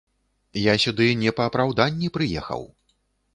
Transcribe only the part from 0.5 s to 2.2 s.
Я сюды не па апраўданні